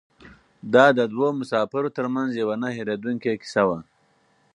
دا 0.73 0.85
د 0.97 0.99
دوو 1.13 1.27
مسافرو 1.39 1.89
تر 1.97 2.05
منځ 2.15 2.29
یوه 2.41 2.55
نه 2.61 2.69
هېرېدونکې 2.77 3.33
کیسه 3.41 3.63
وه. 3.67 3.79